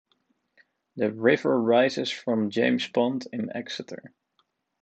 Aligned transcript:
The 0.95 1.11
river 1.11 1.61
rises 1.61 2.09
from 2.09 2.49
James 2.49 2.87
Pond 2.87 3.27
in 3.31 3.55
Exeter. 3.55 4.15